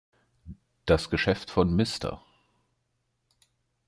[0.87, 2.25] Das Geschäft von Mr.